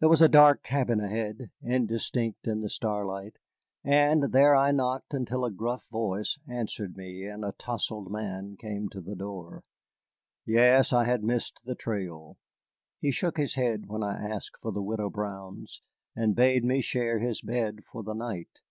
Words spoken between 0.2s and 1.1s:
a dark cabin